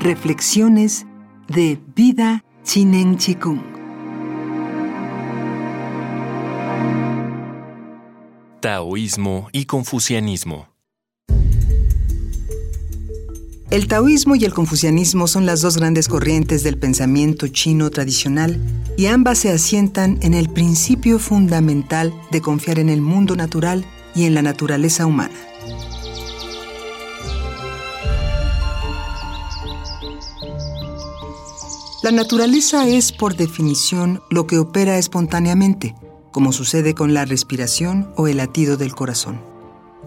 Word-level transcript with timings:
Reflexiones 0.00 1.04
de 1.46 1.78
Vida 1.94 2.42
Chinen 2.64 3.18
Chikung. 3.18 3.60
Taoísmo 8.60 9.50
y 9.52 9.66
confucianismo. 9.66 10.68
El 13.70 13.88
taoísmo 13.88 14.36
y 14.36 14.46
el 14.46 14.54
confucianismo 14.54 15.26
son 15.26 15.44
las 15.44 15.60
dos 15.60 15.76
grandes 15.76 16.08
corrientes 16.08 16.62
del 16.62 16.78
pensamiento 16.78 17.48
chino 17.48 17.90
tradicional 17.90 18.58
y 18.96 19.04
ambas 19.04 19.40
se 19.40 19.50
asientan 19.50 20.18
en 20.22 20.32
el 20.32 20.48
principio 20.48 21.18
fundamental 21.18 22.14
de 22.30 22.40
confiar 22.40 22.78
en 22.78 22.88
el 22.88 23.02
mundo 23.02 23.36
natural 23.36 23.84
y 24.14 24.24
en 24.24 24.34
la 24.34 24.40
naturaleza 24.40 25.04
humana. 25.04 25.36
La 32.02 32.12
naturaleza 32.12 32.86
es, 32.86 33.12
por 33.12 33.36
definición, 33.36 34.22
lo 34.30 34.46
que 34.46 34.56
opera 34.56 34.96
espontáneamente, 34.96 35.94
como 36.32 36.50
sucede 36.50 36.94
con 36.94 37.12
la 37.12 37.26
respiración 37.26 38.10
o 38.16 38.26
el 38.26 38.38
latido 38.38 38.78
del 38.78 38.94
corazón. 38.94 39.38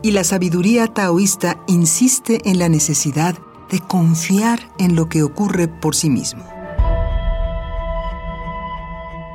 Y 0.01 0.09
la 0.09 0.23
sabiduría 0.23 0.87
taoísta 0.87 1.63
insiste 1.67 2.49
en 2.49 2.57
la 2.57 2.67
necesidad 2.67 3.37
de 3.69 3.79
confiar 3.79 4.59
en 4.79 4.95
lo 4.95 5.07
que 5.07 5.21
ocurre 5.21 5.67
por 5.67 5.95
sí 5.95 6.09
mismo. 6.09 6.43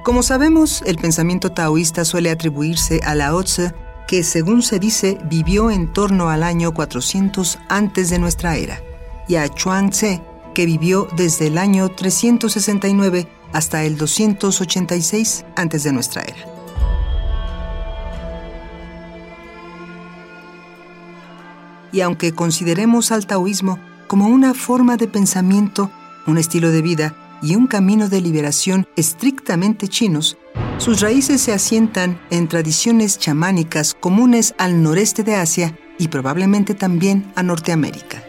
Como 0.02 0.24
sabemos, 0.24 0.82
el 0.84 0.98
pensamiento 0.98 1.52
taoísta 1.52 2.04
suele 2.04 2.30
atribuirse 2.30 3.00
a 3.04 3.14
Lao 3.14 3.40
Tse, 3.44 3.72
que 4.08 4.24
según 4.24 4.62
se 4.62 4.80
dice 4.80 5.16
vivió 5.30 5.70
en 5.70 5.92
torno 5.92 6.28
al 6.28 6.42
año 6.42 6.74
400 6.74 7.56
antes 7.68 8.10
de 8.10 8.18
nuestra 8.18 8.56
era, 8.56 8.82
y 9.28 9.36
a 9.36 9.48
Chuang 9.48 9.90
Tse, 9.90 10.22
que 10.58 10.66
vivió 10.66 11.06
desde 11.16 11.46
el 11.46 11.56
año 11.56 11.88
369 11.88 13.28
hasta 13.52 13.84
el 13.84 13.96
286 13.96 15.44
antes 15.54 15.84
de 15.84 15.92
nuestra 15.92 16.22
era. 16.22 16.36
Y 21.92 22.00
aunque 22.00 22.32
consideremos 22.32 23.12
al 23.12 23.28
taoísmo 23.28 23.78
como 24.08 24.26
una 24.26 24.52
forma 24.52 24.96
de 24.96 25.06
pensamiento, 25.06 25.92
un 26.26 26.38
estilo 26.38 26.72
de 26.72 26.82
vida 26.82 27.14
y 27.40 27.54
un 27.54 27.68
camino 27.68 28.08
de 28.08 28.20
liberación 28.20 28.88
estrictamente 28.96 29.86
chinos, 29.86 30.38
sus 30.78 31.00
raíces 31.00 31.40
se 31.40 31.52
asientan 31.52 32.20
en 32.30 32.48
tradiciones 32.48 33.16
chamánicas 33.16 33.94
comunes 33.94 34.56
al 34.58 34.82
noreste 34.82 35.22
de 35.22 35.36
Asia 35.36 35.78
y 36.00 36.08
probablemente 36.08 36.74
también 36.74 37.30
a 37.36 37.44
Norteamérica. 37.44 38.27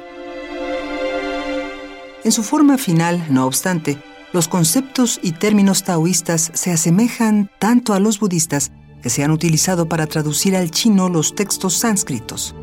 En 2.24 2.34
su 2.34 2.44
forma 2.44 2.78
final, 2.78 3.26
no 3.30 3.46
obstante, 3.46 3.98
los 4.34 4.50
conceptos 4.50 5.20
y 5.24 5.32
términos 5.32 5.84
taoístas 5.84 6.52
se 6.54 6.72
asemejan 6.72 7.50
tanto 7.60 7.94
a 7.94 8.00
los 8.00 8.20
budistas 8.20 8.72
que 9.02 9.10
se 9.10 9.24
han 9.24 9.32
utilizado 9.32 9.88
para 9.88 10.06
traducir 10.06 10.56
al 10.58 10.70
chino 10.70 11.08
los 11.08 11.34
textos 11.34 11.76
sánscritos. 11.76 12.54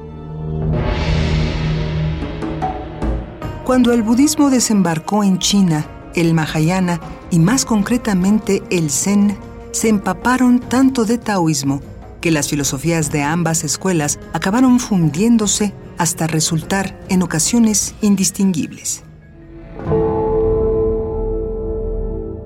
Cuando 3.64 3.92
el 3.92 4.02
budismo 4.02 4.50
desembarcó 4.50 5.24
en 5.24 5.38
China, 5.38 5.86
el 6.14 6.34
Mahayana 6.34 7.00
y 7.30 7.38
más 7.38 7.64
concretamente 7.64 8.62
el 8.70 8.90
Zen 8.90 9.36
se 9.72 9.88
empaparon 9.88 10.60
tanto 10.60 11.04
de 11.04 11.18
taoísmo 11.18 11.80
que 12.20 12.30
las 12.30 12.48
filosofías 12.48 13.10
de 13.10 13.22
ambas 13.22 13.64
escuelas 13.64 14.18
acabaron 14.34 14.80
fundiéndose 14.80 15.74
hasta 15.98 16.26
resultar 16.26 16.98
en 17.08 17.22
ocasiones 17.22 17.94
indistinguibles. 18.02 19.05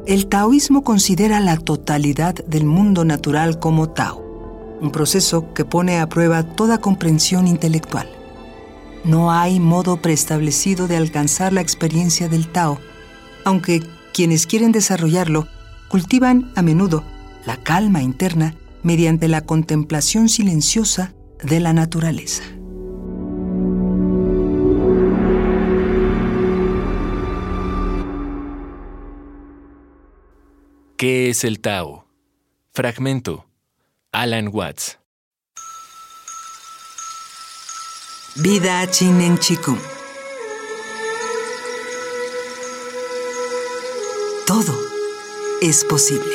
El 0.07 0.27
taoísmo 0.27 0.83
considera 0.83 1.41
la 1.41 1.57
totalidad 1.59 2.35
del 2.47 2.65
mundo 2.65 3.05
natural 3.05 3.59
como 3.59 3.91
Tao, 3.91 4.79
un 4.81 4.91
proceso 4.91 5.53
que 5.53 5.67
pone 5.67 6.01
a 6.01 6.09
prueba 6.09 6.43
toda 6.43 6.79
comprensión 6.79 7.47
intelectual. 7.47 8.09
No 9.05 9.31
hay 9.31 9.61
modo 9.61 9.99
preestablecido 9.99 10.89
de 10.89 10.97
alcanzar 10.97 11.53
la 11.53 11.61
experiencia 11.61 12.29
del 12.29 12.49
Tao, 12.49 12.79
aunque 13.45 13.83
quienes 14.15 14.47
quieren 14.47 14.73
desarrollarlo 14.73 15.47
cultivan 15.89 16.51
a 16.57 16.63
menudo 16.63 17.05
la 17.45 17.57
calma 17.57 18.03
interna 18.03 18.55
mediante 18.83 19.29
la 19.29 19.43
contemplación 19.43 20.29
silenciosa 20.29 21.13
de 21.43 21.61
la 21.61 21.73
naturaleza. 21.73 22.43
¿Qué 31.01 31.31
es 31.31 31.45
el 31.45 31.61
Tao? 31.61 32.05
Fragmento. 32.75 33.47
Alan 34.13 34.51
Watts. 34.53 34.99
Vida 38.37 38.87
Chinen 38.91 39.39
Chikung. 39.39 39.79
Todo 44.47 44.79
es 45.63 45.87
posible. 45.87 46.35